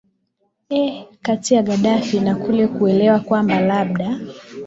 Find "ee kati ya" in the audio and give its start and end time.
0.71-1.61